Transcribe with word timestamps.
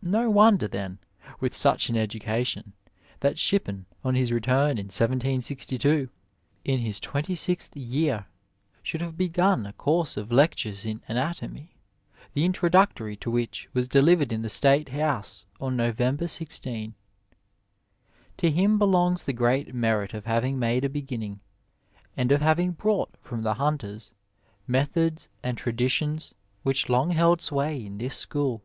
No 0.00 0.30
wonder, 0.30 0.66
then, 0.66 0.98
with 1.40 1.54
such 1.54 1.90
an 1.90 1.96
education, 1.98 2.72
that 3.20 3.38
Shippen, 3.38 3.84
on 4.02 4.14
his 4.14 4.32
return 4.32 4.78
in 4.78 4.86
1762, 4.86 6.08
in 6.64 6.78
his 6.78 6.98
twenty 6.98 7.34
sixth 7.34 7.76
year, 7.76 8.24
should 8.82 9.02
have 9.02 9.18
begun 9.18 9.66
a 9.66 9.74
course 9.74 10.16
of 10.16 10.32
lectures 10.32 10.86
in 10.86 11.02
anatomy, 11.06 11.76
the 12.32 12.46
introductory 12.46 13.14
to 13.16 13.30
which 13.30 13.68
was 13.74 13.86
delivered 13.86 14.32
in 14.32 14.40
the 14.40 14.48
State 14.48 14.88
House 14.88 15.44
on 15.60 15.76
November 15.76 16.28
16. 16.28 16.94
To 18.38 18.50
him 18.50 18.78
belongs 18.78 19.24
the 19.24 19.34
great 19.34 19.74
merit 19.74 20.14
of 20.14 20.24
having 20.24 20.58
made 20.58 20.82
a 20.86 20.88
beginning, 20.88 21.40
and 22.16 22.32
of 22.32 22.40
having 22.40 22.72
brought 22.72 23.14
from 23.18 23.42
the 23.42 23.52
Hunters 23.52 24.14
methods 24.66 25.28
and 25.42 25.58
traditions 25.58 26.32
which 26.62 26.88
long 26.88 27.10
held 27.10 27.42
sway 27.42 27.84
in 27.84 27.98
this 27.98 28.16
school. 28.16 28.62